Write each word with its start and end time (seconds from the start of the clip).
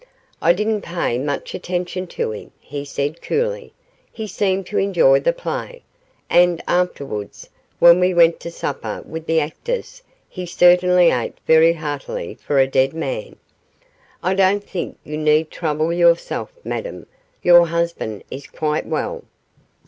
'I 0.41 0.53
didn't 0.53 0.81
pay 0.81 1.19
much 1.19 1.53
attention 1.53 2.07
to 2.07 2.31
him,' 2.31 2.49
he 2.59 2.83
said, 2.83 3.21
coolly; 3.21 3.71
'he 4.11 4.25
seemed 4.25 4.65
to 4.65 4.79
enjoy 4.79 5.19
the 5.19 5.31
play, 5.31 5.83
and 6.27 6.59
afterwards, 6.67 7.51
when 7.77 7.99
we 7.99 8.11
went 8.11 8.39
to 8.39 8.49
supper 8.49 9.03
with 9.07 9.27
the 9.27 9.39
actors, 9.39 10.01
he 10.27 10.47
certainly 10.47 11.11
ate 11.11 11.37
very 11.45 11.73
heartily 11.73 12.33
for 12.33 12.57
a 12.57 12.65
dead 12.65 12.93
man. 12.95 13.35
I 14.23 14.33
don't 14.33 14.63
think 14.63 14.97
you 15.03 15.19
need 15.19 15.51
trouble 15.51 15.93
yourself, 15.93 16.51
Madame; 16.63 17.05
your 17.43 17.67
husband 17.67 18.23
is 18.31 18.47
quite 18.47 18.87
well. 18.87 19.23